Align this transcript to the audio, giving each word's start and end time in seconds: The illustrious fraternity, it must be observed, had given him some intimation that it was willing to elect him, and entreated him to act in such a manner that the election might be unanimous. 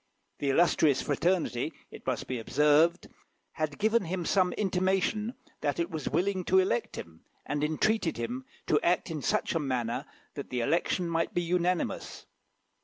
The 0.39 0.49
illustrious 0.49 0.99
fraternity, 0.99 1.73
it 1.91 2.07
must 2.07 2.25
be 2.25 2.39
observed, 2.39 3.05
had 3.51 3.77
given 3.77 4.05
him 4.05 4.25
some 4.25 4.51
intimation 4.53 5.35
that 5.59 5.79
it 5.79 5.91
was 5.91 6.09
willing 6.09 6.43
to 6.45 6.57
elect 6.57 6.95
him, 6.95 7.23
and 7.45 7.63
entreated 7.63 8.17
him 8.17 8.45
to 8.65 8.81
act 8.81 9.11
in 9.11 9.21
such 9.21 9.53
a 9.53 9.59
manner 9.59 10.07
that 10.33 10.49
the 10.49 10.61
election 10.61 11.07
might 11.07 11.35
be 11.35 11.43
unanimous. 11.43 12.25